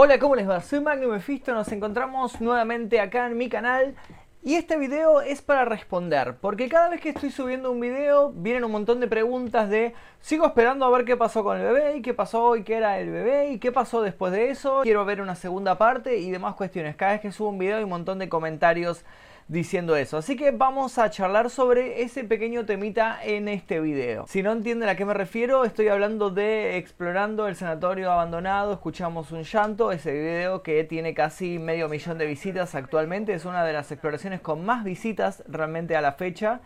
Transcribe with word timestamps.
Hola, 0.00 0.20
¿cómo 0.20 0.36
les 0.36 0.48
va? 0.48 0.60
Soy 0.60 0.78
Magnum 0.78 1.10
Mephisto, 1.10 1.52
nos 1.52 1.72
encontramos 1.72 2.40
nuevamente 2.40 3.00
acá 3.00 3.26
en 3.26 3.36
mi 3.36 3.48
canal 3.48 3.96
y 4.44 4.54
este 4.54 4.78
video 4.78 5.20
es 5.20 5.42
para 5.42 5.64
responder, 5.64 6.36
porque 6.40 6.68
cada 6.68 6.88
vez 6.88 7.00
que 7.00 7.08
estoy 7.08 7.32
subiendo 7.32 7.72
un 7.72 7.80
video 7.80 8.30
vienen 8.30 8.62
un 8.62 8.70
montón 8.70 9.00
de 9.00 9.08
preguntas 9.08 9.68
de 9.68 9.94
sigo 10.20 10.46
esperando 10.46 10.86
a 10.86 10.90
ver 10.90 11.04
qué 11.04 11.16
pasó 11.16 11.42
con 11.42 11.58
el 11.58 11.64
bebé 11.64 11.96
y 11.96 12.02
qué 12.02 12.14
pasó 12.14 12.54
y 12.54 12.62
qué 12.62 12.76
era 12.76 13.00
el 13.00 13.10
bebé 13.10 13.50
y 13.50 13.58
qué 13.58 13.72
pasó 13.72 14.00
después 14.00 14.30
de 14.30 14.50
eso, 14.50 14.82
quiero 14.84 15.04
ver 15.04 15.20
una 15.20 15.34
segunda 15.34 15.78
parte 15.78 16.18
y 16.18 16.30
demás 16.30 16.54
cuestiones. 16.54 16.94
Cada 16.94 17.14
vez 17.14 17.20
que 17.20 17.32
subo 17.32 17.48
un 17.48 17.58
video 17.58 17.78
hay 17.78 17.82
un 17.82 17.90
montón 17.90 18.20
de 18.20 18.28
comentarios 18.28 19.04
diciendo 19.48 19.96
eso. 19.96 20.18
Así 20.18 20.36
que 20.36 20.50
vamos 20.50 20.98
a 20.98 21.10
charlar 21.10 21.50
sobre 21.50 22.02
ese 22.02 22.24
pequeño 22.24 22.66
temita 22.66 23.18
en 23.22 23.48
este 23.48 23.80
video. 23.80 24.26
Si 24.28 24.42
no 24.42 24.52
entienden 24.52 24.88
a 24.88 24.94
qué 24.94 25.04
me 25.04 25.14
refiero, 25.14 25.64
estoy 25.64 25.88
hablando 25.88 26.30
de 26.30 26.76
explorando 26.76 27.48
el 27.48 27.56
sanatorio 27.56 28.12
abandonado, 28.12 28.74
escuchamos 28.74 29.32
un 29.32 29.42
llanto, 29.42 29.90
ese 29.90 30.12
video 30.12 30.62
que 30.62 30.84
tiene 30.84 31.14
casi 31.14 31.58
medio 31.58 31.88
millón 31.88 32.18
de 32.18 32.26
visitas 32.26 32.74
actualmente, 32.74 33.32
es 33.32 33.46
una 33.46 33.64
de 33.64 33.72
las 33.72 33.90
exploraciones 33.90 34.40
con 34.40 34.64
más 34.64 34.84
visitas 34.84 35.42
realmente 35.48 35.96
a 35.96 36.02
la 36.02 36.12
fecha. 36.12 36.60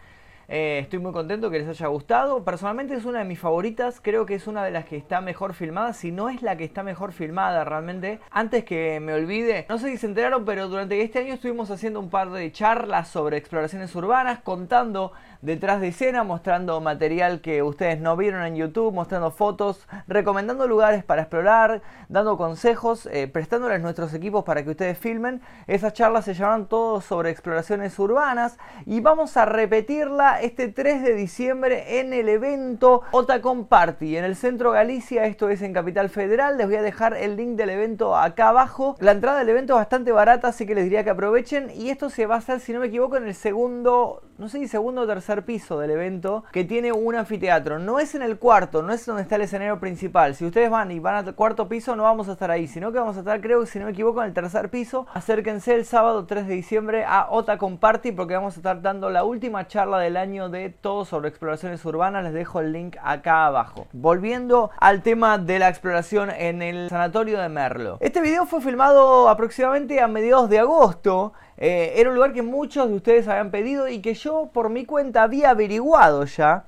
Eh, 0.48 0.80
estoy 0.82 0.98
muy 0.98 1.12
contento 1.12 1.50
que 1.50 1.58
les 1.58 1.68
haya 1.68 1.86
gustado. 1.86 2.44
Personalmente 2.44 2.94
es 2.94 3.04
una 3.04 3.20
de 3.20 3.24
mis 3.24 3.38
favoritas. 3.38 4.00
Creo 4.02 4.26
que 4.26 4.34
es 4.34 4.46
una 4.46 4.64
de 4.64 4.70
las 4.70 4.84
que 4.84 4.96
está 4.96 5.20
mejor 5.20 5.54
filmada. 5.54 5.92
Si 5.92 6.12
no 6.12 6.28
es 6.28 6.42
la 6.42 6.56
que 6.56 6.64
está 6.64 6.82
mejor 6.82 7.12
filmada 7.12 7.64
realmente. 7.64 8.20
Antes 8.30 8.64
que 8.64 9.00
me 9.00 9.14
olvide, 9.14 9.66
no 9.68 9.78
sé 9.78 9.90
si 9.90 9.98
se 9.98 10.06
enteraron, 10.06 10.44
pero 10.44 10.68
durante 10.68 11.00
este 11.00 11.20
año 11.20 11.34
estuvimos 11.34 11.70
haciendo 11.70 12.00
un 12.00 12.10
par 12.10 12.30
de 12.30 12.50
charlas 12.52 13.08
sobre 13.08 13.36
exploraciones 13.36 13.94
urbanas, 13.94 14.40
contando 14.40 15.12
detrás 15.42 15.80
de 15.80 15.88
escena, 15.88 16.22
mostrando 16.22 16.80
material 16.80 17.40
que 17.40 17.62
ustedes 17.62 18.00
no 18.00 18.16
vieron 18.16 18.44
en 18.44 18.54
YouTube, 18.54 18.94
mostrando 18.94 19.32
fotos, 19.32 19.88
recomendando 20.06 20.68
lugares 20.68 21.02
para 21.02 21.22
explorar, 21.22 21.82
dando 22.08 22.36
consejos, 22.36 23.06
eh, 23.06 23.26
prestándoles 23.26 23.80
nuestros 23.80 24.14
equipos 24.14 24.44
para 24.44 24.62
que 24.62 24.70
ustedes 24.70 24.96
filmen. 24.96 25.40
Esas 25.66 25.92
charlas 25.94 26.24
se 26.24 26.34
llaman 26.34 26.66
todos 26.66 27.04
sobre 27.04 27.30
exploraciones 27.30 27.98
urbanas 27.98 28.56
y 28.86 29.00
vamos 29.00 29.36
a 29.36 29.44
repetirla 29.44 30.40
este 30.42 30.66
3 30.66 31.02
de 31.04 31.14
diciembre 31.14 32.00
en 32.00 32.12
el 32.12 32.28
evento 32.28 33.02
Otacon 33.12 33.66
Party 33.66 34.16
en 34.16 34.24
el 34.24 34.34
centro 34.34 34.72
Galicia, 34.72 35.24
esto 35.26 35.48
es 35.48 35.62
en 35.62 35.72
Capital 35.72 36.10
Federal. 36.10 36.58
Les 36.58 36.66
voy 36.66 36.76
a 36.76 36.82
dejar 36.82 37.16
el 37.16 37.36
link 37.36 37.56
del 37.56 37.70
evento 37.70 38.16
acá 38.16 38.48
abajo. 38.48 38.96
La 38.98 39.12
entrada 39.12 39.38
del 39.38 39.48
evento 39.50 39.74
es 39.74 39.78
bastante 39.78 40.10
barata, 40.10 40.48
así 40.48 40.66
que 40.66 40.74
les 40.74 40.84
diría 40.84 41.04
que 41.04 41.10
aprovechen 41.10 41.70
y 41.70 41.90
esto 41.90 42.10
se 42.10 42.26
va 42.26 42.34
a 42.34 42.38
hacer, 42.38 42.58
si 42.58 42.72
no 42.72 42.80
me 42.80 42.88
equivoco, 42.88 43.16
en 43.16 43.28
el 43.28 43.36
segundo, 43.36 44.22
no 44.36 44.48
sé 44.48 44.58
si 44.58 44.66
segundo 44.66 45.02
o 45.02 45.06
tercer 45.06 45.44
piso 45.44 45.78
del 45.78 45.92
evento 45.92 46.44
que 46.50 46.64
tiene 46.64 46.90
un 46.90 47.14
anfiteatro. 47.14 47.78
No 47.78 48.00
es 48.00 48.16
en 48.16 48.22
el 48.22 48.38
cuarto, 48.38 48.82
no 48.82 48.92
es 48.92 49.06
donde 49.06 49.22
está 49.22 49.36
el 49.36 49.42
escenario 49.42 49.78
principal. 49.78 50.34
Si 50.34 50.44
ustedes 50.44 50.70
van 50.70 50.90
y 50.90 50.98
van 50.98 51.24
al 51.24 51.34
cuarto 51.36 51.68
piso, 51.68 51.94
no 51.94 52.02
vamos 52.02 52.28
a 52.28 52.32
estar 52.32 52.50
ahí, 52.50 52.66
sino 52.66 52.90
que 52.90 52.98
vamos 52.98 53.16
a 53.16 53.20
estar, 53.20 53.40
creo 53.40 53.60
que 53.60 53.66
si 53.66 53.78
no 53.78 53.84
me 53.84 53.92
equivoco, 53.92 54.22
en 54.22 54.28
el 54.28 54.34
tercer 54.34 54.70
piso. 54.70 55.06
Acérquense 55.14 55.74
el 55.74 55.84
sábado 55.84 56.26
3 56.26 56.48
de 56.48 56.54
diciembre 56.54 57.04
a 57.04 57.28
Otacon 57.30 57.78
Party 57.78 58.10
porque 58.10 58.34
vamos 58.34 58.54
a 58.54 58.56
estar 58.56 58.82
dando 58.82 59.08
la 59.08 59.22
última 59.22 59.68
charla 59.68 59.98
del 59.98 60.16
año 60.16 60.21
de 60.22 60.70
todo 60.70 61.04
sobre 61.04 61.28
exploraciones 61.28 61.84
urbanas. 61.84 62.22
Les 62.22 62.32
dejo 62.32 62.60
el 62.60 62.72
link 62.72 62.96
acá 63.02 63.46
abajo. 63.46 63.88
Volviendo 63.92 64.70
al 64.78 65.02
tema 65.02 65.36
de 65.36 65.58
la 65.58 65.68
exploración 65.68 66.30
en 66.30 66.62
el 66.62 66.90
sanatorio 66.90 67.40
de 67.40 67.48
Merlo. 67.48 67.96
Este 67.98 68.20
video 68.20 68.46
fue 68.46 68.60
filmado 68.60 69.28
aproximadamente 69.28 70.00
a 70.00 70.06
mediados 70.06 70.48
de 70.48 70.60
agosto. 70.60 71.32
Eh, 71.56 71.94
era 71.96 72.10
un 72.10 72.14
lugar 72.14 72.32
que 72.32 72.42
muchos 72.42 72.88
de 72.88 72.94
ustedes 72.94 73.26
habían 73.26 73.50
pedido 73.50 73.88
y 73.88 74.00
que 74.00 74.14
yo 74.14 74.50
por 74.52 74.70
mi 74.70 74.84
cuenta 74.84 75.24
había 75.24 75.50
averiguado 75.50 76.24
ya 76.24 76.66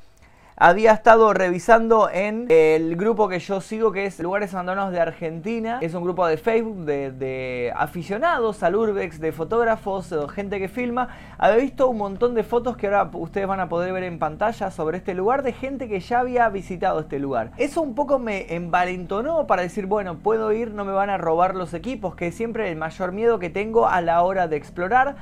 había 0.56 0.92
estado 0.92 1.34
revisando 1.34 2.08
en 2.08 2.47
el 2.48 2.94
grupo 2.94 3.28
que 3.28 3.41
yo 3.41 3.60
sigo, 3.60 3.91
que 3.91 4.06
es 4.06 4.20
Lugares 4.20 4.55
Abandonados 4.55 4.92
de 4.92 5.00
Argentina. 5.00 5.78
Es 5.83 5.94
un 5.94 6.05
grupo 6.05 6.27
de 6.27 6.36
Facebook 6.36 6.84
de, 6.84 7.72
aficionados 7.74 8.62
al 8.62 8.77
urbex, 8.77 9.19
de 9.19 9.32
fotógrafos, 9.32 10.10
de 10.10 10.28
gente 10.28 10.60
que 10.60 10.69
filma. 10.69 11.08
Había 11.38 11.56
visto 11.56 11.88
un 11.88 11.98
montón 11.98 12.34
de 12.34 12.44
fotos 12.44 12.77
que 12.77 12.86
ahora 12.86 13.10
ustedes 13.14 13.48
van 13.48 13.58
a 13.58 13.69
poder 13.69 13.92
ver 13.92 14.05
en 14.05 14.20
pantalla 14.20 14.70
sobre 14.70 14.98
este 14.98 15.15
lugar 15.15 15.42
de 15.42 15.53
gente 15.53 15.88
que 15.88 15.98
ya 15.98 16.20
había 16.20 16.48
visitado 16.50 17.00
este 17.00 17.19
lugar. 17.19 17.50
Eso 17.56 17.82
un 17.82 17.97
poco 17.97 18.21
me 18.21 18.54
envalentonó 18.54 19.48
para 19.48 19.62
decir, 19.62 19.86
bueno, 19.86 20.19
puedo 20.19 20.53
ir, 20.53 20.71
no 20.72 20.84
me 20.84 20.92
van 20.92 21.10
a 21.10 21.19
robar 21.19 21.56
los 21.56 21.75
equipos, 21.75 22.15
que 22.15 22.28
es 22.28 22.34
siempre 22.36 22.71
el 22.71 22.76
mayor 22.76 23.10
miedo 23.10 23.41
que 23.41 23.50
tengo 23.50 23.88
a 23.88 24.00
la 24.00 24.22
hora 24.22 24.47
de 24.47 24.56
explorar. 24.56 25.16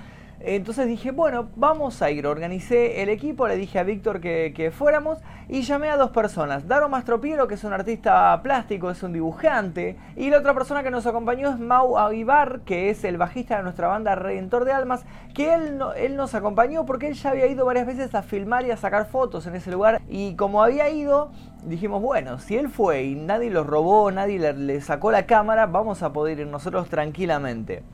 Entonces 0.45 0.89
dije, 0.89 1.13
bueno, 1.13 1.51
vamos 1.55 2.03
a 2.03 2.11
ir. 2.11 2.27
Organicé 2.27 3.03
el 3.03 3.09
equipo, 3.09 3.47
le 3.47 3.57
dije 3.57 3.79
a 3.79 3.85
Víctor 3.85 4.21
que, 4.21 4.73
fuéramos 4.77 5.19
y 5.49 5.63
llamé 5.63 5.89
a 5.89 5.97
dos 5.97 6.11
personas. 6.11 6.67
Daro 6.67 6.89
Mastropiero, 6.89 7.47
que 7.47 7.55
es 7.55 7.63
un 7.63 7.73
artista 7.73 8.41
plástico, 8.43 8.91
es 8.91 9.03
un 9.05 9.13
dibujante. 9.13 9.97
Y 10.17 10.31
la 10.31 10.39
otra 10.39 10.53
persona 10.53 10.83
que 10.83 10.91
nos 10.91 11.07
acompañó 11.07 11.51
es 11.51 11.61
Mau 11.61 11.97
Aguibar, 11.97 12.63
que 12.63 12.91
es 12.91 13.05
el 13.05 13.19
bajista 13.19 13.57
de 13.59 13.63
nuestra 13.63 13.87
banda 13.87 14.17
Redentor 14.17 14.65
de 14.65 14.73
Almas, 14.73 15.05
que 15.33 15.55
él, 15.55 15.79
él 15.97 16.17
nos 16.17 16.35
acompañó 16.35 16.85
porque 16.87 17.07
él 17.07 17.15
ya 17.15 17.31
había 17.31 17.47
ido 17.47 17.65
varias 17.65 17.87
veces 17.87 18.13
a 18.15 18.23
filmar 18.23 18.67
y 18.67 18.73
a 18.73 18.77
sacar 18.77 19.07
fotos 19.07 19.47
en 19.47 19.55
ese 19.55 19.71
lugar. 19.71 20.03
Y 20.09 20.35
como 20.35 20.61
había 20.61 20.89
ido, 20.91 21.31
dijimos, 21.63 22.03
bueno, 22.03 22.41
si 22.41 22.57
él 22.57 22.69
fue 22.69 23.05
y 23.05 23.15
nadie 23.15 23.51
lo 23.51 23.63
robó, 23.63 24.11
nadie 24.11 24.41
le, 24.41 24.55
le 24.55 24.81
sacó 24.81 25.13
la 25.13 25.25
cámara, 25.27 25.67
vamos 25.67 26.03
a 26.03 26.13
poder 26.13 26.41
ir 26.41 26.49
nosotros 26.49 26.89
tranquilamente. 26.89 27.85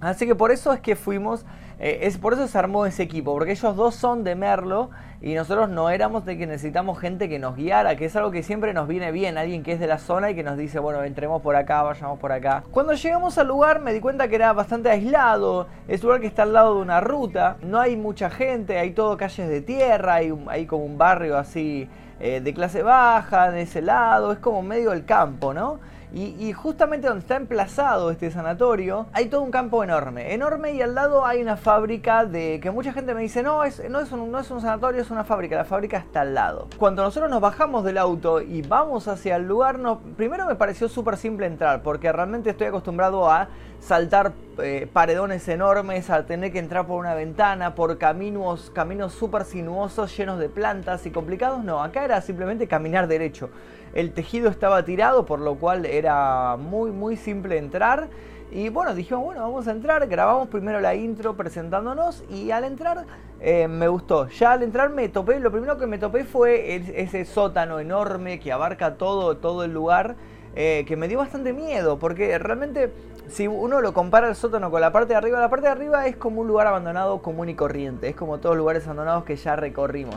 Así 0.00 0.26
que 0.26 0.34
por 0.34 0.50
eso 0.50 0.72
es 0.72 0.80
que 0.80 0.96
fuimos 0.96 1.44
eh, 1.84 2.06
es 2.06 2.16
por 2.16 2.32
eso 2.32 2.46
se 2.46 2.56
armó 2.56 2.86
ese 2.86 3.02
equipo, 3.02 3.32
porque 3.32 3.50
ellos 3.50 3.74
dos 3.74 3.96
son 3.96 4.22
de 4.22 4.36
Merlo 4.36 4.90
y 5.20 5.34
nosotros 5.34 5.68
no 5.68 5.90
éramos 5.90 6.24
de 6.24 6.38
que 6.38 6.46
necesitamos 6.46 6.96
gente 7.00 7.28
que 7.28 7.40
nos 7.40 7.56
guiara, 7.56 7.96
que 7.96 8.04
es 8.04 8.14
algo 8.14 8.30
que 8.30 8.44
siempre 8.44 8.72
nos 8.72 8.86
viene 8.86 9.10
bien, 9.10 9.36
alguien 9.36 9.64
que 9.64 9.72
es 9.72 9.80
de 9.80 9.88
la 9.88 9.98
zona 9.98 10.30
y 10.30 10.36
que 10.36 10.44
nos 10.44 10.56
dice, 10.56 10.78
bueno, 10.78 11.02
entremos 11.02 11.42
por 11.42 11.56
acá, 11.56 11.82
vayamos 11.82 12.20
por 12.20 12.30
acá. 12.30 12.62
Cuando 12.70 12.92
llegamos 12.92 13.36
al 13.36 13.48
lugar 13.48 13.80
me 13.80 13.92
di 13.92 13.98
cuenta 13.98 14.28
que 14.28 14.36
era 14.36 14.52
bastante 14.52 14.90
aislado, 14.90 15.66
es 15.88 16.02
un 16.02 16.06
lugar 16.06 16.20
que 16.20 16.28
está 16.28 16.44
al 16.44 16.52
lado 16.52 16.76
de 16.76 16.82
una 16.82 17.00
ruta, 17.00 17.56
no 17.62 17.80
hay 17.80 17.96
mucha 17.96 18.30
gente, 18.30 18.78
hay 18.78 18.92
todo 18.92 19.16
calles 19.16 19.48
de 19.48 19.60
tierra, 19.60 20.14
hay, 20.14 20.32
hay 20.46 20.66
como 20.66 20.84
un 20.84 20.98
barrio 20.98 21.36
así 21.36 21.88
eh, 22.20 22.40
de 22.40 22.54
clase 22.54 22.84
baja, 22.84 23.50
de 23.50 23.62
ese 23.62 23.82
lado, 23.82 24.30
es 24.30 24.38
como 24.38 24.62
medio 24.62 24.90
del 24.90 25.04
campo, 25.04 25.52
¿no? 25.52 25.80
Y, 26.14 26.52
justamente 26.52 27.08
donde 27.08 27.20
está 27.20 27.36
emplazado 27.36 28.10
este 28.10 28.30
sanatorio, 28.30 29.06
hay 29.12 29.26
todo 29.26 29.40
un 29.40 29.50
campo 29.50 29.82
enorme. 29.82 30.34
Enorme 30.34 30.72
y 30.72 30.82
al 30.82 30.94
lado 30.94 31.24
hay 31.24 31.40
una 31.40 31.56
fábrica 31.56 32.26
de 32.26 32.60
que 32.60 32.70
mucha 32.70 32.92
gente 32.92 33.14
me 33.14 33.22
dice, 33.22 33.42
no, 33.42 33.64
es, 33.64 33.82
no, 33.88 34.00
es 34.00 34.12
un, 34.12 34.30
no 34.30 34.38
es 34.38 34.50
un 34.50 34.60
sanatorio, 34.60 35.00
es 35.00 35.10
una 35.10 35.24
fábrica. 35.24 35.56
La 35.56 35.64
fábrica 35.64 35.96
está 35.96 36.20
al 36.20 36.34
lado. 36.34 36.68
Cuando 36.78 37.02
nosotros 37.02 37.30
nos 37.30 37.40
bajamos 37.40 37.84
del 37.84 37.96
auto 37.96 38.42
y 38.42 38.60
vamos 38.60 39.08
hacia 39.08 39.36
el 39.36 39.48
lugar, 39.48 39.80
primero 40.16 40.46
me 40.46 40.54
pareció 40.54 40.88
súper 40.88 41.16
simple 41.16 41.46
entrar, 41.46 41.82
porque 41.82 42.12
realmente 42.12 42.50
estoy 42.50 42.66
acostumbrado 42.66 43.30
a 43.30 43.48
saltar 43.82 44.32
eh, 44.62 44.88
paredones 44.92 45.48
enormes, 45.48 46.08
a 46.08 46.24
tener 46.24 46.52
que 46.52 46.60
entrar 46.60 46.86
por 46.86 47.00
una 47.00 47.14
ventana, 47.14 47.74
por 47.74 47.98
caminos, 47.98 48.70
caminos 48.70 49.12
súper 49.12 49.44
sinuosos, 49.44 50.16
llenos 50.16 50.38
de 50.38 50.48
plantas 50.48 51.04
y 51.04 51.10
complicados. 51.10 51.64
No, 51.64 51.82
acá 51.82 52.04
era 52.04 52.20
simplemente 52.20 52.68
caminar 52.68 53.08
derecho. 53.08 53.50
El 53.92 54.12
tejido 54.12 54.50
estaba 54.50 54.84
tirado, 54.84 55.26
por 55.26 55.40
lo 55.40 55.56
cual 55.56 55.84
era 55.84 56.56
muy, 56.56 56.92
muy 56.92 57.16
simple 57.16 57.58
entrar. 57.58 58.08
Y 58.52 58.68
bueno, 58.68 58.94
dijimos, 58.94 59.24
bueno, 59.24 59.40
vamos 59.40 59.66
a 59.66 59.72
entrar, 59.72 60.06
grabamos 60.06 60.48
primero 60.48 60.78
la 60.78 60.94
intro 60.94 61.36
presentándonos 61.36 62.22
y 62.30 62.50
al 62.50 62.64
entrar 62.64 63.06
eh, 63.40 63.66
me 63.66 63.88
gustó. 63.88 64.28
Ya 64.28 64.52
al 64.52 64.62
entrar 64.62 64.90
me 64.90 65.08
topé, 65.08 65.40
lo 65.40 65.50
primero 65.50 65.78
que 65.78 65.86
me 65.86 65.98
topé 65.98 66.24
fue 66.24 66.76
ese 67.00 67.24
sótano 67.24 67.80
enorme 67.80 68.38
que 68.38 68.52
abarca 68.52 68.94
todo, 68.94 69.38
todo 69.38 69.64
el 69.64 69.72
lugar, 69.72 70.16
eh, 70.54 70.84
que 70.86 70.96
me 70.96 71.08
dio 71.08 71.18
bastante 71.18 71.54
miedo, 71.54 71.98
porque 71.98 72.38
realmente 72.38 72.92
si 73.28 73.46
uno 73.46 73.80
lo 73.80 73.92
compara 73.92 74.28
el 74.28 74.34
sótano 74.34 74.70
con 74.70 74.80
la 74.80 74.92
parte 74.92 75.12
de 75.12 75.16
arriba, 75.16 75.40
la 75.40 75.48
parte 75.48 75.66
de 75.66 75.72
arriba 75.72 76.06
es 76.06 76.16
como 76.16 76.40
un 76.40 76.48
lugar 76.48 76.66
abandonado 76.66 77.22
común 77.22 77.48
y 77.48 77.54
corriente, 77.54 78.08
es 78.08 78.16
como 78.16 78.38
todos 78.38 78.54
los 78.56 78.62
lugares 78.62 78.84
abandonados 78.84 79.24
que 79.24 79.36
ya 79.36 79.56
recorrimos. 79.56 80.16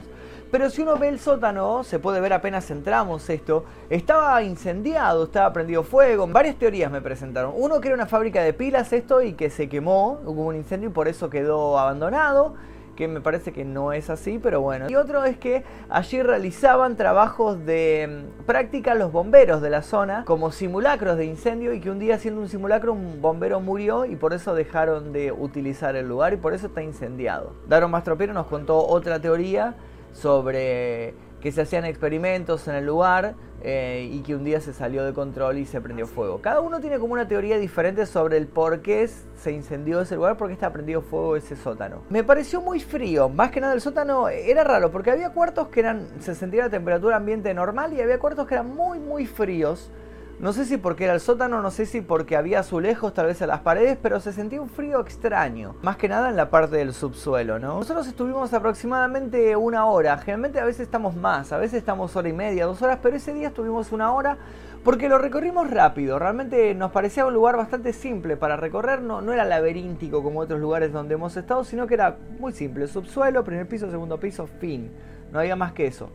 Pero 0.51 0.69
si 0.69 0.81
uno 0.81 0.97
ve 0.97 1.09
el 1.09 1.19
sótano, 1.19 1.83
se 1.83 1.99
puede 1.99 2.21
ver 2.21 2.31
apenas 2.31 2.69
entramos 2.71 3.29
esto, 3.29 3.65
estaba 3.89 4.41
incendiado, 4.43 5.25
estaba 5.25 5.51
prendido 5.51 5.83
fuego. 5.83 6.27
Varias 6.27 6.55
teorías 6.55 6.91
me 6.91 7.01
presentaron. 7.01 7.53
Uno 7.55 7.81
que 7.81 7.89
era 7.89 7.95
una 7.95 8.05
fábrica 8.05 8.41
de 8.41 8.53
pilas 8.53 8.93
esto 8.93 9.21
y 9.21 9.33
que 9.33 9.49
se 9.49 9.67
quemó, 9.67 10.19
hubo 10.25 10.45
un 10.45 10.55
incendio 10.55 10.89
y 10.89 10.93
por 10.93 11.07
eso 11.07 11.29
quedó 11.29 11.77
abandonado 11.79 12.55
que 12.95 13.07
me 13.07 13.21
parece 13.21 13.51
que 13.51 13.65
no 13.65 13.93
es 13.93 14.09
así, 14.09 14.39
pero 14.41 14.61
bueno. 14.61 14.87
Y 14.89 14.95
otro 14.95 15.25
es 15.25 15.37
que 15.37 15.63
allí 15.89 16.21
realizaban 16.21 16.95
trabajos 16.95 17.65
de 17.65 18.25
mm, 18.39 18.43
práctica 18.45 18.95
los 18.95 19.11
bomberos 19.11 19.61
de 19.61 19.69
la 19.69 19.81
zona 19.81 20.23
como 20.25 20.51
simulacros 20.51 21.17
de 21.17 21.25
incendio 21.25 21.73
y 21.73 21.81
que 21.81 21.89
un 21.89 21.99
día 21.99 22.15
haciendo 22.15 22.41
un 22.41 22.49
simulacro 22.49 22.93
un 22.93 23.21
bombero 23.21 23.59
murió 23.59 24.05
y 24.05 24.15
por 24.15 24.33
eso 24.33 24.55
dejaron 24.55 25.13
de 25.13 25.31
utilizar 25.31 25.95
el 25.95 26.07
lugar 26.07 26.33
y 26.33 26.37
por 26.37 26.53
eso 26.53 26.67
está 26.67 26.81
incendiado. 26.81 27.53
Daron 27.67 27.91
Mastropiero 27.91 28.33
nos 28.33 28.47
contó 28.47 28.85
otra 28.85 29.19
teoría 29.19 29.75
sobre 30.13 31.13
que 31.45 31.51
se 31.51 31.61
hacían 31.61 31.85
experimentos 31.85 32.67
en 32.67 32.73
el 32.73 32.87
lugar 32.87 33.35
eh, 33.61 34.09
y 34.11 34.21
que 34.21 34.33
un 34.33 34.43
día 34.43 34.59
se 34.59 34.73
salió 34.73 35.05
de 35.05 35.13
control 35.13 35.59
y 35.59 35.65
se 35.67 35.79
prendió 35.79 36.07
fuego. 36.07 36.41
Cada 36.41 36.59
uno 36.59 36.79
tiene 36.79 36.97
como 36.97 37.13
una 37.13 37.27
teoría 37.27 37.59
diferente 37.59 38.07
sobre 38.07 38.37
el 38.37 38.47
por 38.47 38.81
qué 38.81 39.07
se 39.07 39.51
incendió 39.51 40.01
ese 40.01 40.15
lugar, 40.15 40.37
por 40.37 40.47
qué 40.47 40.55
está 40.55 40.73
prendido 40.73 41.03
fuego 41.03 41.35
ese 41.35 41.55
sótano. 41.55 42.01
Me 42.09 42.23
pareció 42.23 42.61
muy 42.61 42.79
frío, 42.79 43.29
más 43.29 43.51
que 43.51 43.61
nada 43.61 43.75
el 43.75 43.81
sótano 43.81 44.27
era 44.27 44.63
raro, 44.63 44.89
porque 44.89 45.11
había 45.11 45.33
cuartos 45.33 45.67
que 45.67 45.81
eran, 45.81 46.07
se 46.19 46.33
sentía 46.33 46.63
la 46.63 46.71
temperatura 46.71 47.17
ambiente 47.17 47.53
normal 47.53 47.93
y 47.93 48.01
había 48.01 48.17
cuartos 48.17 48.47
que 48.47 48.55
eran 48.55 48.75
muy 48.75 48.97
muy 48.97 49.27
fríos 49.27 49.91
No 50.37 50.51
sé 50.51 50.65
si 50.65 50.75
porque 50.75 51.05
era 51.05 51.13
el 51.13 51.21
sótano, 51.21 51.61
no 51.61 51.71
sé 51.71 51.85
si 51.85 52.01
porque 52.01 52.35
había 52.35 52.59
azulejos 52.59 53.13
tal 53.13 53.27
vez 53.27 53.41
en 53.41 53.47
las 53.47 53.61
paredes, 53.61 53.97
pero 54.01 54.19
se 54.19 54.33
sentía 54.33 54.61
un 54.61 54.67
frío 54.67 54.99
extraño. 54.99 55.75
Más 55.81 55.95
que 55.95 56.09
nada 56.09 56.29
en 56.29 56.35
la 56.35 56.49
parte 56.49 56.75
del 56.75 56.93
subsuelo, 56.93 57.57
¿no? 57.57 57.79
Nosotros 57.79 58.05
estuvimos 58.05 58.53
aproximadamente 58.53 59.55
una 59.55 59.85
hora. 59.85 60.17
Generalmente 60.17 60.59
a 60.59 60.65
veces 60.65 60.81
estamos 60.81 61.15
más, 61.15 61.53
a 61.53 61.57
veces 61.57 61.77
estamos 61.77 62.13
hora 62.17 62.27
y 62.27 62.33
media, 62.33 62.65
dos 62.65 62.81
horas, 62.81 62.99
pero 63.01 63.15
ese 63.15 63.33
día 63.33 63.47
estuvimos 63.47 63.93
una 63.93 64.11
hora 64.11 64.37
porque 64.83 65.07
lo 65.07 65.17
recorrimos 65.17 65.71
rápido. 65.71 66.19
Realmente 66.19 66.75
nos 66.75 66.91
parecía 66.91 67.25
un 67.25 67.33
lugar 67.33 67.55
bastante 67.55 67.93
simple 67.93 68.35
para 68.35 68.57
recorrer. 68.57 69.01
No, 69.01 69.21
no 69.21 69.31
era 69.31 69.45
laberíntico 69.45 70.21
como 70.21 70.41
otros 70.41 70.59
lugares 70.59 70.91
donde 70.91 71.13
hemos 71.13 71.37
estado, 71.37 71.63
sino 71.63 71.87
que 71.87 71.93
era 71.93 72.17
muy 72.39 72.51
simple. 72.51 72.87
Subsuelo, 72.89 73.45
primer 73.45 73.69
piso, 73.69 73.89
segundo 73.89 74.19
piso, 74.19 74.47
fin. 74.47 74.91
No 75.31 75.39
había 75.39 75.55
más 75.55 75.71
que 75.71 75.87
eso. 75.87 76.09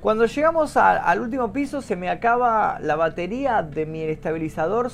Cuando 0.00 0.26
llegamos 0.26 0.76
al 0.76 1.20
último 1.20 1.52
piso 1.52 1.82
se 1.82 1.96
me 1.96 2.08
acaba 2.08 2.78
la 2.80 2.94
batería 2.94 3.62
de 3.62 3.84
mi 3.84 4.02
estabilizador 4.02 4.90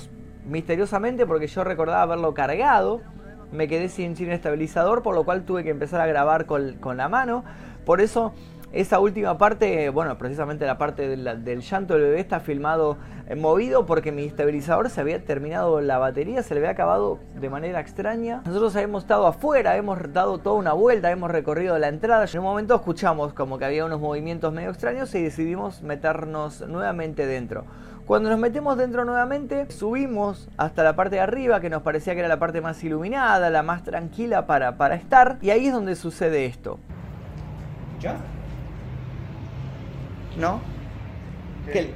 misteriosamente 0.46 1.26
porque 1.26 1.46
yo 1.46 1.62
recordaba 1.62 2.02
haberlo 2.02 2.32
cargado. 2.32 3.02
Me 3.52 3.68
quedé 3.68 3.90
sin, 3.90 4.16
sin 4.16 4.30
estabilizador, 4.30 5.02
por 5.02 5.14
lo 5.14 5.24
cual 5.24 5.44
tuve 5.44 5.62
que 5.62 5.70
empezar 5.70 6.00
a 6.00 6.06
grabar 6.06 6.46
con, 6.46 6.76
con 6.78 6.96
la 6.96 7.10
mano. 7.10 7.44
Por 7.84 8.00
eso 8.00 8.32
esa 8.74 8.98
última 8.98 9.38
parte, 9.38 9.88
bueno, 9.90 10.18
precisamente 10.18 10.66
la 10.66 10.78
parte 10.78 11.06
del, 11.06 11.60
llanto 11.60 11.94
del 11.94 12.02
bebé 12.02 12.18
está 12.18 12.40
filmado 12.40 12.96
eh, 13.28 13.36
movido 13.36 13.86
porque 13.86 14.10
mi 14.10 14.24
estabilizador 14.24 14.90
se 14.90 15.00
había 15.00 15.24
terminado 15.24 15.80
la 15.80 15.98
batería, 15.98 16.42
se 16.42 16.54
le 16.54 16.60
había 16.60 16.70
acabado 16.70 17.20
de 17.40 17.48
manera 17.48 17.78
extraña. 17.78 18.42
Nosotros 18.44 18.74
habíamos 18.74 19.04
estado 19.04 19.28
afuera, 19.28 19.76
hemos 19.76 20.12
dado 20.12 20.38
toda 20.38 20.56
una 20.56 20.72
vuelta, 20.72 21.12
hemos 21.12 21.30
recorrido 21.30 21.78
la 21.78 21.86
entrada. 21.86 22.26
En 22.32 22.38
un 22.40 22.44
momento 22.44 22.74
escuchamos 22.74 23.32
como 23.32 23.58
que 23.58 23.64
había 23.64 23.84
unos 23.84 24.00
movimientos 24.00 24.52
medio 24.52 24.70
extraños 24.70 25.14
y 25.14 25.22
decidimos 25.22 25.82
meternos 25.82 26.66
nuevamente 26.66 27.26
dentro. 27.26 27.64
Cuando 28.06 28.28
nos 28.28 28.40
metemos 28.40 28.76
dentro 28.76 29.04
nuevamente, 29.04 29.70
subimos 29.70 30.48
hasta 30.56 30.82
la 30.82 30.96
parte 30.96 31.14
de 31.14 31.20
arriba, 31.22 31.60
que 31.60 31.70
nos 31.70 31.82
parecía 31.82 32.14
que 32.14 32.18
era 32.18 32.28
la 32.28 32.40
parte 32.40 32.60
más 32.60 32.82
iluminada, 32.82 33.50
la 33.50 33.62
más 33.62 33.84
tranquila 33.84 34.46
para, 34.46 34.76
para 34.76 34.96
estar, 34.96 35.38
y 35.40 35.50
ahí 35.50 35.68
es 35.68 35.72
donde 35.72 35.94
sucede 35.94 36.44
esto. 36.44 36.80
¿Ya? 38.00 38.16
¿No? 40.36 40.60
¿Qué? 41.72 41.92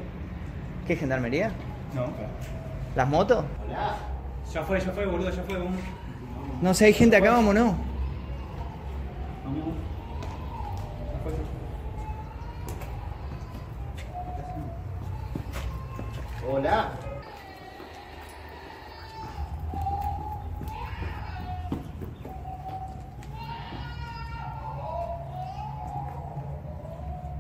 ¿Qué, 0.86 0.96
gendarmería? 0.96 1.50
No, 1.94 2.06
¿Las 2.94 3.08
motos? 3.08 3.44
Hola. 3.66 3.96
Ya 4.52 4.62
fue, 4.62 4.80
ya 4.80 4.92
fue, 4.92 5.06
boludo, 5.06 5.30
ya 5.30 5.42
fue. 5.42 5.58
Vamos. 5.58 5.80
No 6.62 6.72
sé, 6.72 6.86
hay 6.86 6.92
gente 6.92 7.16
acá, 7.16 7.32
vamos, 7.32 7.54
¿no? 7.54 7.76
Vamos. 9.44 9.74
Hola. 16.50 16.90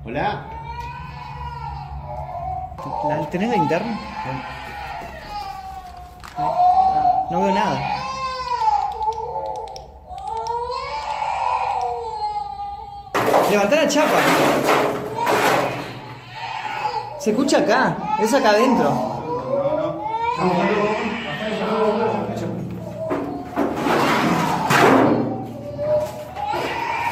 Hola. 0.04 0.47
¿Tenés 3.30 3.48
la 3.48 3.56
interna? 3.56 3.98
No 7.30 7.42
veo 7.42 7.54
nada. 7.54 7.80
Levanta 13.50 13.76
la 13.76 13.88
chapa. 13.88 14.18
Se 17.18 17.30
escucha 17.30 17.58
acá, 17.58 17.96
es 18.20 18.34
acá 18.34 18.50
adentro. 18.50 18.92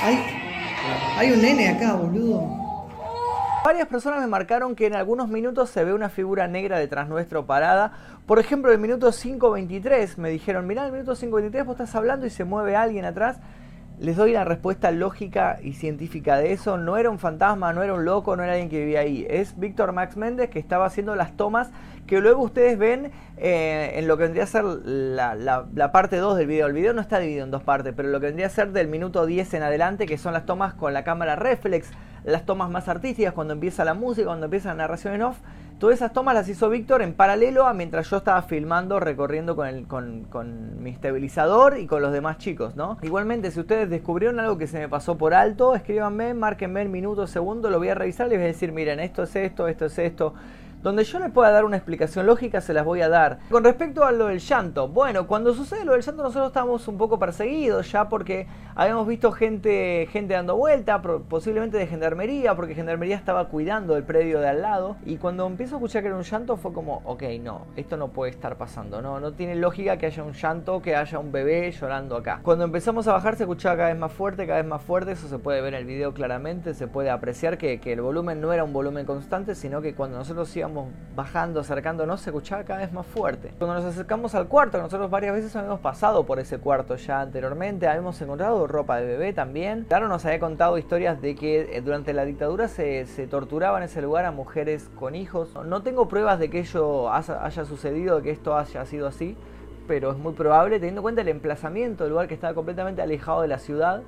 Hay, 0.03 0.27
hay 1.19 1.33
un 1.33 1.43
nene 1.43 1.71
acá, 1.71 1.95
boludo. 1.95 2.56
Varias 3.67 3.89
personas 3.89 4.21
me 4.21 4.29
marcaron 4.29 4.77
que 4.77 4.87
en 4.87 4.95
algunos 4.95 5.29
minutos 5.29 5.71
se 5.71 5.83
ve 5.83 5.93
una 5.93 6.09
figura 6.09 6.47
negra 6.47 6.79
detrás 6.79 7.09
nuestro 7.09 7.47
parada. 7.47 7.91
Por 8.25 8.39
ejemplo, 8.39 8.71
el 8.71 8.79
minuto 8.79 9.09
5.23 9.09 10.19
me 10.19 10.31
dijeron, 10.31 10.69
mirá, 10.69 10.87
el 10.87 10.93
minuto 10.93 11.17
5.23 11.17 11.65
vos 11.65 11.73
estás 11.73 11.97
hablando 11.97 12.27
y 12.27 12.31
se 12.31 12.45
mueve 12.45 12.77
alguien 12.77 13.05
atrás. 13.05 13.41
Les 13.99 14.15
doy 14.15 14.31
la 14.31 14.45
respuesta 14.45 14.93
lógica 14.93 15.59
y 15.61 15.73
científica 15.73 16.37
de 16.37 16.53
eso. 16.53 16.77
No 16.77 16.97
era 16.97 17.11
un 17.11 17.19
fantasma, 17.19 17.73
no 17.73 17.83
era 17.83 17.95
un 17.95 18.05
loco, 18.05 18.37
no 18.37 18.45
era 18.45 18.53
alguien 18.53 18.69
que 18.69 18.79
vivía 18.79 19.01
ahí. 19.01 19.27
Es 19.29 19.59
Víctor 19.59 19.91
Max 19.91 20.17
Méndez 20.17 20.49
que 20.49 20.61
estaba 20.61 20.87
haciendo 20.87 21.17
las 21.17 21.37
tomas 21.37 21.73
que 22.07 22.21
luego 22.21 22.45
ustedes 22.45 22.79
ven 22.79 23.11
eh, 23.37 23.95
en 23.95 24.07
lo 24.07 24.17
que 24.17 24.23
vendría 24.23 24.45
a 24.45 24.47
ser 24.47 24.65
la, 24.65 25.35
la, 25.35 25.93
parte 25.93 26.19
2 26.19 26.37
del 26.37 26.47
video. 26.47 26.69
El 26.69 26.73
video 26.73 26.93
no 26.93 27.01
está 27.01 27.19
dividido 27.19 27.45
en 27.45 27.51
dos 27.51 27.65
partes, 27.65 27.95
pero 27.97 28.11
lo 28.11 28.21
que 28.21 28.27
vendría 28.27 28.47
a 28.47 28.51
ser 28.51 28.71
del 28.71 28.87
minuto 28.87 29.27
10 29.27 29.55
en 29.55 29.65
adelante, 29.65 30.07
que 30.07 30.19
son 30.19 30.33
las 30.33 30.47
tomas 30.47 30.75
con 30.75 30.95
la 30.95 31.03
cámara 31.03 31.35
reflex 31.35 31.91
las 32.27 32.45
tomas 32.45 32.69
más 32.69 32.89
artísticas, 32.89 33.33
cuando 33.33 33.55
empieza 33.55 33.85
la 33.85 33.95
música, 33.95 34.27
cuando 34.27 34.47
empieza 34.47 34.71
la 34.71 34.75
narración 34.75 35.15
en 35.15 35.23
off. 35.23 35.39
Todas 35.79 35.97
esas 35.97 36.13
tomas 36.13 36.35
las 36.35 36.49
hizo 36.49 36.69
Víctor 36.71 37.03
en 37.03 37.13
paralelo 37.13 37.67
a 37.67 37.75
mientras 37.75 38.11
yo 38.11 38.17
estaba 38.17 38.43
filmando, 38.43 38.99
recorriendo 38.99 39.55
con, 39.55 39.69
el, 39.69 39.87
con, 39.87 40.25
con, 40.25 40.83
mi 40.83 40.91
estabilizador 40.91 41.79
y 41.79 41.87
con 41.87 42.03
los 42.03 42.13
demás 42.13 42.39
chicos, 42.39 42.75
¿no? 42.77 42.99
Igualmente, 43.03 43.51
si 43.51 43.61
ustedes 43.61 43.91
descubrieron 43.91 44.41
algo 44.41 44.59
que 44.59 44.67
se 44.67 44.79
me 44.79 44.89
pasó 44.89 45.17
por 45.19 45.35
alto, 45.35 45.75
escríbanme, 45.75 46.35
márquenme 46.35 46.83
el 46.83 46.89
minuto, 46.89 47.27
segundo, 47.27 47.71
lo 47.71 47.79
voy 47.79 47.91
a 47.91 47.95
revisar 47.95 48.27
y 48.27 48.31
les 48.31 48.39
voy 48.39 48.45
a 48.45 48.49
decir, 48.49 48.73
miren, 48.73 49.01
esto 49.01 49.23
es 49.23 49.37
esto, 49.37 49.69
esto 49.69 49.87
es 49.87 49.99
esto 49.99 50.35
donde 50.87 51.03
yo 51.03 51.19
les 51.19 51.33
pueda 51.33 51.51
dar 51.51 51.65
una 51.65 51.77
explicación 51.77 52.27
lógica, 52.27 52.61
se 52.61 52.73
las 52.73 52.85
voy 52.85 53.01
a 53.01 53.09
dar. 53.09 53.41
Con 53.51 53.65
respecto 53.65 54.05
a 54.05 54.13
lo 54.13 54.27
del 54.27 54.39
llanto, 54.39 54.87
bueno, 54.87 55.27
cuando 55.27 55.53
sucede 55.53 55.85
lo 55.85 55.95
del 55.95 56.03
llanto 56.03 56.23
nosotros 56.23 56.47
estábamos 56.47 56.87
un 56.87 56.97
poco 56.97 57.19
perseguidos 57.19 57.91
ya 57.91 58.09
porque 58.09 58.47
habíamos 58.77 59.09
visto 59.09 59.33
gente, 59.33 60.07
gente 60.13 60.35
dando 60.35 60.55
vuelta, 60.55 61.03
posiblemente 61.03 61.77
de 61.77 61.89
gendarmería, 61.89 62.55
porque 62.55 62.77
gendarmería 62.77 63.17
estaba 63.17 63.49
cuidando 63.49 63.97
el 63.97 64.05
predio 64.05 64.39
de 64.39 64.49
al 64.49 64.63
lado. 64.63 64.97
Y 65.05 65.17
cuando 65.17 65.45
empiezo 65.49 65.75
a 65.75 65.79
escuchar 65.79 66.03
que 66.03 66.09
era 66.09 66.17
un 66.17 66.23
llanto 66.23 66.57
fue 66.57 66.73
como, 66.73 67.03
ok, 67.05 67.25
no, 67.41 67.67
esto 67.75 67.97
no 67.97 68.13
puede 68.13 68.31
estar 68.31 68.57
pasando, 68.57 69.03
no, 69.03 69.19
no 69.19 69.33
tiene 69.33 69.57
lógica 69.57 69.97
que 69.97 70.07
haya 70.07 70.23
un 70.23 70.35
llanto, 70.35 70.83
que 70.83 70.95
haya 70.95 71.19
un 71.19 71.33
bebé 71.33 71.69
llorando 71.73 72.17
acá. 72.17 72.39
Cuando 72.45 72.63
empezamos 72.63 73.09
a 73.09 73.13
bajar 73.13 73.35
se 73.35 73.43
escuchaba 73.43 73.75
cada 73.77 73.89
vez 73.89 73.99
más 73.99 74.13
fuerte, 74.13 74.47
cada 74.47 74.61
vez 74.61 74.69
más 74.71 74.83
fuerte, 74.83 75.11
eso 75.11 75.27
se 75.27 75.41
puede 75.41 75.61
ver 75.61 75.75
en 75.75 75.81
el 75.81 75.85
video 75.85 76.15
claramente, 76.15 76.75
se 76.75 76.87
puede 76.87 77.11
apreciar 77.11 77.59
que, 77.59 77.81
que 77.81 77.93
el 77.93 78.03
volumen 78.03 78.41
no 78.41 78.53
era 78.53 78.63
un 78.63 78.73
volumen 78.73 79.05
constante, 79.05 79.57
sino 79.57 79.83
que 79.83 79.93
cuando 79.93 80.19
nosotros 80.19 80.57
íbamos 80.57 80.76
bajando, 81.15 81.61
acercándonos, 81.61 82.21
se 82.21 82.31
escuchaba 82.31 82.65
cada 82.65 82.81
vez 82.81 82.93
más 82.93 83.07
fuerte. 83.07 83.53
Cuando 83.59 83.75
nos 83.75 83.85
acercamos 83.85 84.35
al 84.35 84.49
cuarto, 84.49 84.79
nosotros 84.79 85.11
varias 85.11 85.35
veces 85.35 85.57
habíamos 85.57 85.81
pasado 85.81 86.25
por 86.25 86.39
ese 86.39 86.59
cuarto 86.59 86.97
ya 86.97 87.21
anteriormente, 87.21 87.89
habíamos 87.89 88.21
encontrado 88.21 88.67
ropa 88.67 88.97
de 88.99 89.07
bebé 89.07 89.33
también. 89.33 89.87
Claro, 89.89 90.09
nos 90.09 90.25
había 90.27 90.41
contado 90.41 90.79
historias 90.79 91.21
de 91.23 91.35
que 91.35 91.77
eh, 91.77 91.81
durante 91.81 92.13
la 92.13 92.25
dictadura 92.25 92.69
se, 92.69 93.07
se 93.07 93.27
torturaba 93.27 93.79
en 93.79 93.85
ese 93.85 94.03
lugar 94.03 94.25
a 94.27 94.31
mujeres 94.31 94.91
con 94.97 95.15
hijos. 95.15 95.55
No 95.65 95.83
tengo 95.83 96.09
pruebas 96.09 96.39
de 96.39 96.51
que 96.51 96.61
ello 96.61 97.11
haya 97.13 97.65
sucedido, 97.65 98.17
de 98.17 98.23
que 98.23 98.31
esto 98.31 98.57
haya 98.57 98.85
sido 98.85 99.07
así, 99.07 99.37
pero 99.89 100.11
es 100.11 100.19
muy 100.19 100.35
probable, 100.35 100.77
teniendo 100.79 101.01
en 101.01 101.03
cuenta 101.03 101.23
el 101.23 101.29
emplazamiento 101.29 102.05
del 102.05 102.13
lugar 102.13 102.29
que 102.29 102.35
estaba 102.35 102.55
completamente 102.55 103.03
alejado 103.03 103.43
de 103.43 103.49
la 103.49 103.59
ciudad. 103.59 104.03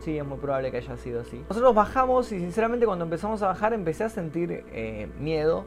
Sí, 0.00 0.16
es 0.16 0.24
muy 0.24 0.38
probable 0.38 0.70
que 0.70 0.76
haya 0.76 0.96
sido 0.96 1.20
así. 1.20 1.44
Nosotros 1.48 1.74
bajamos 1.74 2.30
y 2.30 2.38
sinceramente 2.38 2.86
cuando 2.86 3.04
empezamos 3.04 3.42
a 3.42 3.48
bajar 3.48 3.72
empecé 3.72 4.04
a 4.04 4.08
sentir 4.08 4.64
eh, 4.72 5.08
miedo 5.18 5.64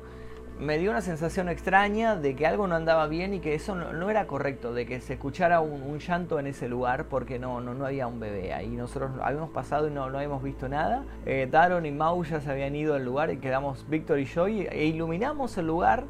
me 0.62 0.78
dio 0.78 0.92
una 0.92 1.02
sensación 1.02 1.50
extraña 1.50 2.16
de 2.16 2.36
que 2.36 2.46
algo 2.46 2.68
no 2.68 2.76
andaba 2.76 3.08
bien 3.08 3.34
y 3.34 3.40
que 3.40 3.56
eso 3.56 3.74
no, 3.74 4.10
era 4.12 4.28
correcto, 4.28 4.74
de 4.76 4.86
que 4.86 5.02
se 5.02 5.14
escuchara 5.14 5.60
un, 5.60 5.98
llanto 5.98 6.38
en 6.38 6.46
ese 6.46 6.70
lugar 6.70 7.06
porque 7.06 7.40
no, 7.40 7.62
no, 7.62 7.74
no 7.74 7.84
había 7.88 8.06
un 8.06 8.20
bebé 8.20 8.54
ahí. 8.54 8.70
Nosotros 8.70 9.10
habíamos 9.24 9.50
pasado 9.50 9.88
y 9.88 9.92
no, 9.92 10.08
no 10.12 10.18
habíamos 10.20 10.44
visto 10.44 10.70
nada. 10.70 11.04
Eh, 11.26 11.48
Daron 11.50 11.88
y 11.88 11.92
Mau 11.92 12.24
ya 12.24 12.40
se 12.42 12.52
habían 12.52 12.76
ido 12.76 12.94
al 12.94 13.04
lugar 13.04 13.32
y 13.32 13.38
quedamos 13.38 13.90
Víctor 13.90 14.20
y 14.20 14.26
yo 14.26 14.46
e 14.46 14.86
iluminamos 14.86 15.58
el 15.58 15.66
lugar 15.66 16.04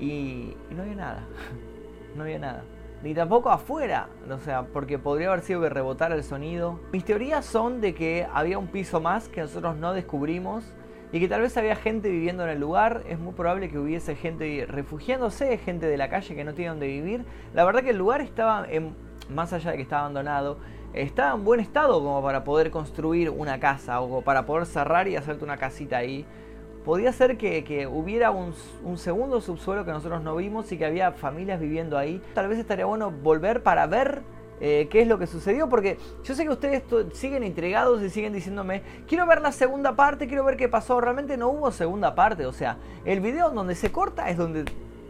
y, 0.00 0.56
y 0.70 0.74
no 0.74 0.82
había 0.82 0.96
nada. 0.96 1.24
no 2.16 2.24
había 2.24 2.40
nada 2.40 2.64
ni 3.04 3.12
tampoco 3.12 3.50
afuera, 3.50 4.08
o 4.30 4.38
sea, 4.38 4.62
porque 4.62 4.98
podría 4.98 5.28
haber 5.28 5.42
sido 5.42 5.60
que 5.60 5.68
rebotara 5.68 6.14
el 6.14 6.24
sonido. 6.24 6.80
Mis 6.90 7.04
teorías 7.04 7.44
son 7.44 7.82
de 7.82 7.94
que 7.94 8.26
había 8.32 8.58
un 8.58 8.68
piso 8.68 8.98
más 8.98 9.28
que 9.28 9.42
nosotros 9.42 9.76
no 9.76 9.92
descubrimos 9.92 10.64
y 11.12 11.20
que 11.20 11.28
tal 11.28 11.42
vez 11.42 11.56
había 11.56 11.76
gente 11.76 12.08
viviendo 12.08 12.42
en 12.44 12.50
el 12.50 12.60
lugar, 12.60 13.02
es 13.08 13.18
muy 13.18 13.32
probable 13.34 13.70
que 13.70 13.78
hubiese 13.78 14.16
gente 14.16 14.66
refugiándose, 14.68 15.58
gente 15.58 15.86
de 15.86 15.96
la 15.96 16.08
calle 16.08 16.34
que 16.34 16.44
no 16.44 16.54
tiene 16.54 16.70
donde 16.70 16.86
vivir. 16.86 17.24
La 17.54 17.64
verdad 17.64 17.82
que 17.82 17.90
el 17.90 17.98
lugar 17.98 18.20
estaba, 18.20 18.66
en, 18.68 18.94
más 19.28 19.52
allá 19.52 19.70
de 19.70 19.76
que 19.76 19.82
estaba 19.82 20.02
abandonado, 20.02 20.58
estaba 20.92 21.34
en 21.34 21.44
buen 21.44 21.60
estado 21.60 22.02
como 22.02 22.22
para 22.22 22.44
poder 22.44 22.70
construir 22.70 23.30
una 23.30 23.60
casa 23.60 24.00
o 24.00 24.22
para 24.22 24.46
poder 24.46 24.66
cerrar 24.66 25.08
y 25.08 25.16
hacerte 25.16 25.44
una 25.44 25.56
casita 25.56 25.98
ahí. 25.98 26.24
Podía 26.84 27.12
ser 27.12 27.38
que, 27.38 27.88
hubiera 27.90 28.30
un, 28.30 28.52
un, 28.82 28.98
segundo 28.98 29.40
subsuelo 29.40 29.84
que 29.84 29.90
nosotros 29.90 30.22
no 30.22 30.36
vimos 30.36 30.70
y 30.70 30.76
que 30.76 30.84
había 30.84 31.12
familias 31.12 31.58
viviendo 31.58 31.96
ahí. 31.96 32.20
Tal 32.34 32.48
vez 32.48 32.58
estaría 32.58 32.84
bueno 32.84 33.10
volver 33.10 33.62
para 33.62 33.86
ver 33.86 34.22
eh, 34.60 34.88
qué 34.90 35.02
es 35.02 35.08
lo 35.08 35.18
que 35.18 35.26
sucedió, 35.26 35.68
porque 35.68 35.98
yo 36.24 36.34
sé 36.34 36.44
que 36.44 36.50
ustedes 36.50 36.82
siguen 37.12 37.44
intrigados 37.44 38.02
y 38.02 38.10
siguen 38.10 38.32
diciéndome, 38.32 38.82
quiero 39.06 39.26
ver 39.26 39.40
la 39.40 39.52
segunda 39.52 39.96
parte, 39.96 40.26
quiero 40.26 40.44
ver 40.44 40.56
qué 40.56 40.68
pasó, 40.68 41.00
realmente 41.00 41.36
no 41.36 41.48
hubo 41.48 41.70
segunda 41.72 42.14
parte, 42.14 42.46
o 42.46 42.52
sea, 42.52 42.78
el 43.04 43.20
video 43.20 43.50
donde 43.50 43.74
se 43.74 43.92
corta 43.92 44.30
es 44.30 44.36
donde 44.36 44.64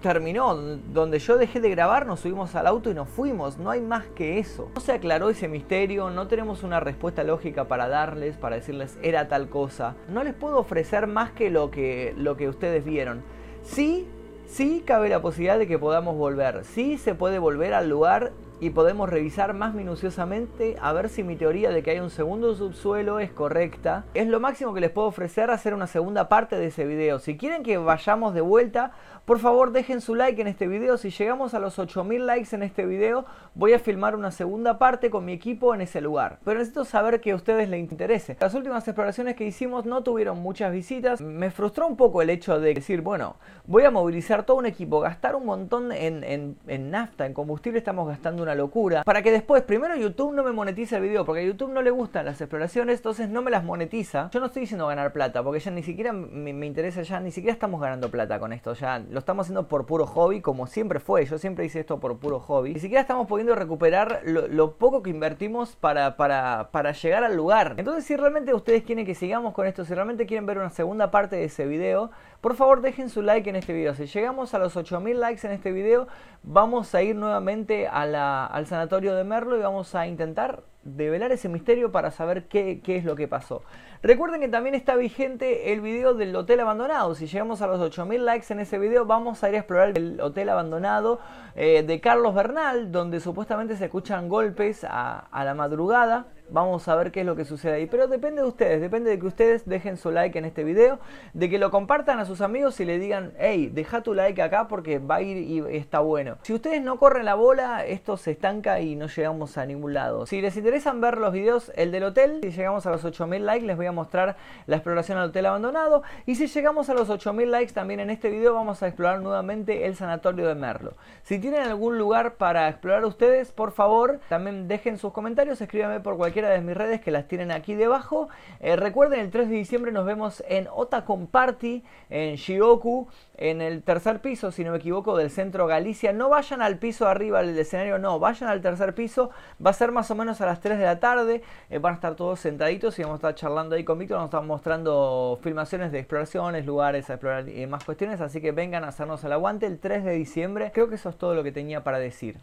terminó. 0.05 0.55
Donde 0.55 1.19
yo 1.19 1.39
dejé 1.39 1.61
de 1.61 1.71
grabar, 1.71 2.07
nos 2.07 2.21
subimos 2.21 2.55
al 2.55 2.67
auto 2.67 2.91
y 2.91 2.95
nos 2.95 3.09
fuimos. 3.09 3.57
No 3.57 3.71
hay 3.71 3.81
más 3.81 4.05
que 4.15 4.39
eso. 4.39 4.69
No 4.75 4.81
se 4.83 4.93
aclaró 4.93 5.31
ese 5.31 5.49
misterio, 5.49 6.11
no 6.11 6.29
tenemos 6.29 6.63
una 6.63 6.79
respuesta 6.79 7.25
lógica 7.25 7.65
para 7.65 7.89
darles, 7.89 8.37
para 8.37 8.57
decirles 8.57 8.99
era 9.03 9.29
tal 9.29 9.49
cosa. 9.49 9.97
No 10.09 10.23
les 10.23 10.35
puedo 10.35 10.59
ofrecer 10.59 11.07
más 11.07 11.31
que 11.33 11.49
lo 11.49 11.71
que, 11.71 12.13
lo 12.19 12.37
que 12.37 12.51
ustedes 12.51 12.85
vieron. 12.85 13.23
Sí, 13.63 14.07
sí 14.47 14.83
cabe 14.87 15.09
la 15.09 15.23
posibilidad 15.23 15.59
de 15.59 15.67
que 15.67 15.79
podamos 15.79 16.17
volver. 16.17 16.65
Sí 16.67 16.99
se 16.99 17.15
puede 17.15 17.39
volver 17.39 17.73
al 17.73 17.89
lugar 17.89 18.33
y 18.65 18.71
podemos 18.71 19.11
revisar 19.11 19.53
más 19.53 19.75
minuciosamente 19.75 20.77
a 20.81 20.95
ver 20.95 21.11
si 21.11 21.23
mi 21.23 21.37
teoría 21.37 21.69
de 21.69 21.83
que 21.83 21.91
hay 21.91 21.99
un 22.01 22.09
segundo 22.09 22.55
subsuelo 22.55 23.21
es 23.21 23.31
correcta. 23.31 24.07
Es 24.15 24.27
lo 24.27 24.41
máximo 24.41 24.73
que 24.73 24.81
les 24.81 24.91
puedo 24.91 25.07
ofrecer 25.07 25.51
hacer 25.51 25.75
una 25.75 25.87
segunda 25.87 26.31
parte 26.31 26.57
de 26.57 26.69
ese 26.69 26.87
video. 26.87 27.19
Si 27.19 27.37
quieren 27.37 27.63
que 27.63 27.77
vayamos 27.77 28.33
de 28.33 28.41
vuelta, 28.41 28.93
por 29.25 29.39
favor 29.39 29.73
dejen 29.73 30.01
su 30.01 30.15
like 30.15 30.41
en 30.41 30.49
este 30.49 30.69
video. 30.69 30.99
Si 30.99 31.11
llegamos 31.11 31.55
a 31.55 31.59
los 31.59 31.79
8000 31.79 32.27
likes 32.27 32.55
en 32.55 32.63
este 32.63 32.85
video, 32.85 33.25
voy 33.55 33.73
a 33.73 33.79
filmar 33.79 34.17
una 34.17 34.31
segunda 34.31 34.79
parte 34.79 35.11
con 35.11 35.25
mi 35.25 35.33
equipo 35.33 35.75
en 35.75 35.81
ese 35.81 36.01
lugar. 36.01 36.39
Pero 36.45 36.59
necesito 36.59 36.85
saber 36.85 37.21
que 37.21 37.33
a 37.33 37.37
ustedes 37.37 37.69
les 37.69 37.81
interese. 37.81 38.37
Las 38.39 38.55
últimas 38.55 38.87
exploraciones 38.87 39.35
que 39.35 39.47
hicimos 39.47 39.87
no 39.87 40.03
tuvieron 40.03 40.41
muchas 40.41 40.73
visitas. 40.73 41.21
Me 41.21 41.51
frustró 41.51 41.87
un 41.87 41.97
poco 41.97 42.21
el 42.21 42.31
hecho 42.31 42.61
de 42.61 42.75
decir, 42.75 43.01
bueno, 43.01 43.37
voy 43.67 43.85
a 43.85 43.91
movilizar 43.91 44.45
todo 44.45 44.59
un 44.59 44.67
equipo, 44.67 45.01
gastar 45.01 45.37
un 45.37 45.47
montón 45.47 45.93
en, 45.93 46.23
en, 46.23 46.57
en 46.67 46.91
nafta, 46.91 47.25
en 47.25 47.33
combustible, 47.33 47.79
estamos 47.79 48.07
gastando 48.07 48.43
una 48.43 48.55
locura. 48.55 49.05
Para 49.05 49.23
que 49.23 49.33
después, 49.33 49.63
primero 49.63 49.97
YouTube 49.97 50.35
no 50.35 50.43
me 50.43 50.53
monetice 50.53 50.97
el 50.97 51.03
video, 51.03 51.25
porque 51.25 51.41
a 51.41 51.45
YouTube 51.45 51.73
no 51.73 51.81
le 51.81 51.91
gustan 51.91 52.27
las 52.27 52.41
exploraciones, 52.41 52.99
entonces 52.99 53.29
no 53.29 53.41
me 53.41 53.51
las 53.51 53.65
monetiza. 53.65 54.29
Yo 54.33 54.41
no 54.41 54.47
estoy 54.47 54.61
diciendo 54.61 54.87
ganar 54.87 55.13
plata, 55.13 55.43
porque 55.43 55.61
ya 55.61 55.71
ni 55.71 55.83
siquiera 55.83 56.13
me, 56.13 56.67
interesa, 56.67 57.03
ya 57.03 57.21
ni 57.21 57.31
siquiera 57.31 57.55
estamos 57.55 57.81
ganando 57.81 58.11
plata 58.11 58.39
con 58.39 58.53
esto, 58.53 58.75
ya 58.75 59.03
lo 59.15 59.21
estamos 59.21 59.47
haciendo 59.47 59.69
por 59.69 59.87
puro 59.87 60.07
hobby, 60.07 60.41
como 60.41 60.67
siempre 60.67 61.01
fue. 61.01 61.25
Yo 61.25 61.39
siempre 61.39 61.65
hice 61.65 61.81
esto 61.81 62.01
por 62.01 62.19
puro 62.19 62.41
hobby. 62.41 62.75
Ni 62.75 62.81
siquiera 62.81 63.01
estamos 63.01 63.29
pudiendo 63.29 63.55
recuperar 63.55 64.23
lo, 64.25 64.75
poco 64.75 65.03
que 65.03 65.11
invertimos 65.11 65.77
para, 65.77 66.17
para, 66.17 66.71
para 66.73 66.93
llegar 66.93 67.23
al 67.23 67.37
lugar. 67.37 67.75
Entonces, 67.79 68.05
si 68.05 68.17
realmente 68.17 68.53
ustedes 68.53 68.83
quieren 68.83 69.07
que 69.07 69.15
sigamos 69.15 69.55
con 69.55 69.67
esto, 69.67 69.85
si 69.85 69.95
realmente 69.95 70.27
quieren 70.27 70.47
ver 70.47 70.59
una 70.59 70.71
segunda 70.71 71.11
parte 71.13 71.37
de 71.37 71.45
ese 71.45 71.65
video, 71.65 72.11
por 72.41 72.57
favor 72.57 72.81
dejen 72.81 73.09
su 73.09 73.23
like 73.23 73.49
en 73.49 73.57
este 73.57 73.73
video. 73.73 73.95
Si 73.95 74.07
llegamos 74.07 74.53
a 74.53 74.59
los 74.59 74.77
8000 74.77 75.21
likes 75.21 75.47
en 75.47 75.53
este 75.53 75.71
video, 75.71 76.09
vamos 76.43 76.95
a 76.95 77.03
ir 77.03 77.15
nuevamente 77.15 77.87
al 77.87 78.67
sanatorio 78.67 79.15
de 79.15 79.25
Merlo 79.25 79.57
y 79.57 79.61
vamos 79.63 79.95
a 79.95 80.07
intentar 80.09 80.65
develar 80.85 81.33
ese 81.33 81.49
misterio 81.49 81.91
para 81.91 82.11
saber 82.11 82.45
qué, 82.45 82.81
es 82.87 83.05
lo 83.05 83.17
que 83.17 83.29
pasó. 83.29 83.63
Recuerden 84.03 84.41
que 84.41 84.49
también 84.49 84.75
está 84.75 84.97
vigente 84.97 85.73
el 85.73 85.81
video 85.81 86.15
del 86.15 86.37
hotel 86.37 86.61
abandonado. 86.61 87.15
Si 87.15 87.27
llegamos 87.27 87.63
a 87.63 87.67
los 87.67 87.81
8000 87.81 88.25
likes 88.25 88.53
en 88.53 88.61
ese 88.61 88.79
video, 88.79 89.07
vamos 89.07 89.43
a 89.43 89.49
ir 89.49 89.55
a 89.55 89.59
explorar 89.59 89.97
el 89.97 90.21
hotel 90.21 90.49
abandonado 90.49 91.21
eh, 91.57 91.83
de 91.83 92.01
Carlos 92.01 92.35
Bernal, 92.35 92.93
donde 92.93 93.21
supuestamente 93.21 93.77
se 93.77 93.87
escuchan 93.87 94.29
golpes 94.29 94.85
a 94.85 95.45
la 95.45 95.55
madrugada. 95.55 96.27
Vamos 96.51 96.87
a 96.89 96.95
ver 96.95 97.11
qué 97.11 97.21
es 97.21 97.27
lo 97.27 97.37
que 97.37 97.47
sucede 97.47 97.73
ahí. 97.73 97.87
Pero 97.87 98.07
depende 98.07 98.43
de 98.43 98.49
ustedes, 98.49 98.81
depende 98.81 99.11
de 99.11 99.19
que 99.19 99.27
ustedes 99.27 99.65
dejen 99.65 99.97
su 99.97 100.11
like 100.11 100.39
en 100.39 100.45
este 100.45 100.63
video, 100.63 100.99
de 101.33 101.49
que 101.49 101.59
lo 101.59 101.71
compartan 101.71 102.19
a 102.19 102.27
sus 102.27 102.43
amigos 102.43 102.79
y 102.81 102.85
le 102.85 102.99
digan, 102.99 103.33
hey, 103.39 103.71
deja 103.73 104.03
tu 104.03 104.13
like 104.13 104.41
acá 104.43 104.69
porque 104.69 104.99
va 104.99 105.17
a 105.17 105.23
ir 105.23 105.39
y 105.39 105.77
está 105.77 106.01
bueno. 106.01 106.37
Si 106.43 106.53
ustedes 106.53 106.83
no 106.83 106.99
corren 106.99 107.25
la 107.25 107.35
bola, 107.35 107.87
esto 107.87 108.19
se 108.19 108.33
estanca 108.33 108.81
y 108.81 108.95
no 108.95 109.07
llegamos 109.07 109.57
a 109.57 109.65
ningún 109.65 109.95
lado. 109.95 110.27
Si 110.27 110.43
les 110.43 110.57
interesan 110.57 111.01
ver 111.01 111.17
los 111.17 111.33
videos, 111.33 111.73
el 111.77 111.91
del 111.91 112.05
hotel, 112.05 112.41
si 112.43 112.51
llegamos 112.51 112.85
a 112.87 112.91
los 112.91 113.05
8000 113.05 113.47
likes, 113.47 113.67
les 113.67 113.77
voy 113.77 113.87
a 113.87 113.93
mostrar 113.93 114.37
la 114.67 114.77
exploración 114.77 115.17
al 115.17 115.31
hotel 115.31 115.47
abandonado. 115.47 116.03
Y 116.27 116.35
si 116.35 116.47
llegamos 116.47 116.91
a 116.91 116.95
los 116.95 117.09
8000 117.09 117.51
likes, 117.51 117.73
también 117.73 118.01
en 118.01 118.11
este 118.11 118.29
video 118.29 118.53
vamos 118.53 118.83
a 118.83 118.87
explorar 118.87 119.23
nuevamente 119.23 119.87
el 119.87 119.97
sanatorio 119.97 120.47
de 120.47 120.55
Merlo. 120.55 120.93
Si 121.23 121.39
tienen 121.39 121.63
algún 121.63 121.97
lugar 121.97 122.35
para 122.35 122.69
explorar 122.69 123.05
ustedes, 123.07 123.51
por 123.51 123.73
favor, 123.73 124.21
también 124.29 124.69
dejen 124.69 124.99
sus 124.99 125.13
comentarios, 125.13 125.61
escríbanme 125.61 126.01
por 126.01 126.19
cualquier 126.19 126.34
de 126.43 126.61
mis 126.61 126.77
redes 126.77 127.01
que 127.01 127.11
las 127.11 127.29
tienen 127.29 127.51
aquí 127.53 127.75
debajo. 127.75 128.29
Eh, 128.61 128.77
recuerden, 128.77 129.21
el 129.21 129.31
3 129.31 129.49
de 129.49 129.55
diciembre 129.55 129.93
nos 129.93 130.05
vemos 130.05 130.43
en 130.49 130.67
Otakon 130.71 131.27
Party, 131.27 131.85
en 132.11 132.37
Shioku, 132.37 133.09
en 133.37 133.61
el 133.61 133.83
tercer 133.83 134.21
piso, 134.21 134.51
si 134.51 134.65
no 134.65 134.73
me 134.73 134.79
equivoco, 134.79 135.17
del 135.17 135.31
centro 135.31 135.67
Galicia. 135.67 136.13
No 136.13 136.29
vayan 136.29 136.63
al 136.63 136.79
piso 136.79 137.07
arriba 137.07 137.43
del 137.43 137.59
escenario, 137.59 137.99
no, 137.99 138.19
vayan 138.19 138.51
al 138.51 138.61
tercer 138.61 138.95
piso. 138.95 139.31
Va 139.65 139.71
a 139.71 139.75
ser 139.75 139.93
más 139.93 140.11
o 140.11 140.15
menos 140.15 140.41
a 140.41 140.47
las 140.47 140.61
3 140.61 140.79
de 140.79 140.85
la 140.85 141.01
tarde. 141.01 141.43
Eh, 141.71 141.79
van 141.79 141.93
a 141.93 141.95
estar 141.97 142.17
todos 142.17 142.41
sentaditos 142.41 142.99
y 142.99 143.03
vamos 143.03 143.17
a 143.17 143.19
estar 143.19 143.35
charlando 143.35 143.77
ahí 143.77 143.85
con 143.85 143.99
Víctor. 143.99 144.19
Nos 144.19 144.27
están 144.27 144.47
mostrando 144.47 145.39
filmaciones 145.43 145.93
de 145.93 145.99
exploraciones, 146.01 146.67
lugares 146.67 147.11
a 147.11 147.15
explorar 147.15 147.49
y 147.49 147.67
más 147.67 147.85
cuestiones. 147.85 148.21
Así 148.21 148.41
que 148.41 148.53
vengan 148.53 148.85
a 148.85 148.89
hacernos 148.89 149.23
el 149.25 149.33
aguante 149.33 149.67
el 149.67 149.79
3 149.79 150.05
de 150.05 150.13
diciembre. 150.13 150.73
Creo 150.73 150.89
que 150.89 150.97
eso 150.97 151.09
es 151.09 151.17
todo 151.17 151.35
lo 151.35 151.43
que 151.43 151.53
tenía 151.53 151.85
para 151.85 151.99
decir. 151.99 152.39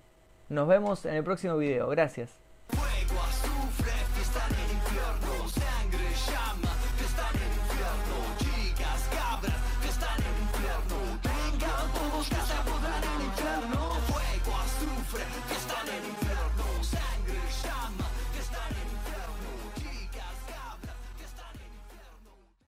Nos 0.50 0.68
vemos 0.68 1.06
en 1.06 1.16
el 1.16 1.24
próximo 1.24 1.58
video. 1.58 1.88
Gracias. 1.88 2.51